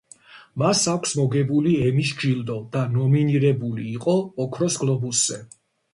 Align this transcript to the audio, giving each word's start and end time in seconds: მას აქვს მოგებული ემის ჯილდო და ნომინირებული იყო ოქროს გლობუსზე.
მას 0.59 0.79
აქვს 0.93 1.11
მოგებული 1.19 1.73
ემის 1.89 2.13
ჯილდო 2.23 2.57
და 2.77 2.85
ნომინირებული 2.97 3.87
იყო 3.99 4.17
ოქროს 4.47 4.79
გლობუსზე. 4.87 5.43